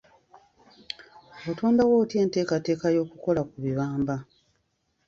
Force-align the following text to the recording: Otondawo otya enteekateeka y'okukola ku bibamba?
Otondawo 1.49 1.93
otya 2.01 2.17
enteekateeka 2.23 2.87
y'okukola 2.95 3.41
ku 3.49 3.55
bibamba? 3.63 4.15